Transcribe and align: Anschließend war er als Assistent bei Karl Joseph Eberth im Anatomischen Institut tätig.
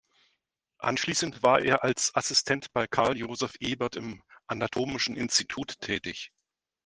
Anschließend 0.79 1.43
war 1.43 1.61
er 1.61 1.83
als 1.83 2.09
Assistent 2.15 2.73
bei 2.73 2.87
Karl 2.87 3.17
Joseph 3.19 3.53
Eberth 3.59 3.97
im 3.97 4.23
Anatomischen 4.47 5.15
Institut 5.15 5.79
tätig. 5.79 6.31